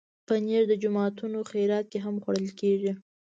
[0.27, 2.91] پنېر د جوماتونو خیرات کې هم خوړل کېږي.